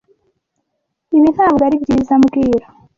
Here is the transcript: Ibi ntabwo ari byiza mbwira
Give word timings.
Ibi 1.17 1.29
ntabwo 1.35 1.61
ari 1.67 1.77
byiza 1.83 2.13
mbwira 2.21 2.65